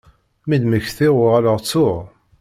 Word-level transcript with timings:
Mi 0.47 0.55
d-mmektiɣ 0.61 1.13
uɣaleɣ 1.23 1.57
ttuɣ. 1.59 1.97